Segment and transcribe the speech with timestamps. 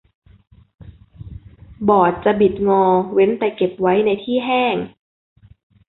[1.89, 4.75] บอร์ดจะบิดงอเว้นแต่เก็บไว้ในที่แห้ง